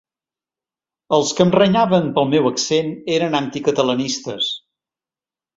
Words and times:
Els 1.17 1.33
que 1.39 1.45
em 1.49 1.53
renyaven 1.57 2.09
pel 2.17 2.27
meu 2.31 2.49
accent 2.53 2.91
eren 3.19 3.41
anticatalanistes. 3.41 4.53